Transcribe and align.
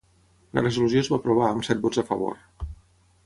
La 0.57 0.63
resolució 0.63 1.03
es 1.03 1.09
va 1.13 1.19
aprovar 1.19 1.49
amb 1.51 1.67
set 1.69 1.83
vots 1.85 2.03
a 2.03 2.07
favor. 2.09 2.39